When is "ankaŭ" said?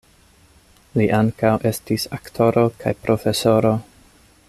1.17-1.51